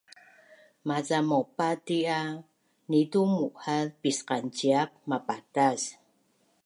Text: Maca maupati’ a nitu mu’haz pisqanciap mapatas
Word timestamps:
Maca 0.87 1.17
maupati’ 1.29 1.97
a 2.19 2.21
nitu 2.89 3.21
mu’haz 3.35 3.87
pisqanciap 4.01 4.89
mapatas 5.09 5.81